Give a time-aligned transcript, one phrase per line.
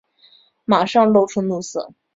[0.65, 1.93] 马上露出怒色